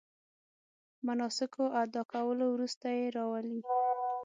د 0.03 0.03
مناسکو 1.07 1.63
ادا 1.83 2.01
کولو 2.13 2.45
وروسته 2.49 2.87
یې 2.97 3.05
راولي. 3.17 3.59